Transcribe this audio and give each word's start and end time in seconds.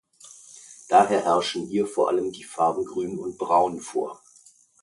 Daher 0.89 1.23
herrschen 1.25 1.67
hier 1.67 1.85
vor 1.85 2.07
allem 2.07 2.31
die 2.31 2.41
Farben 2.43 2.85
Grün 2.85 3.19
und 3.19 3.37
Braun 3.37 3.79
vor. 3.79 4.19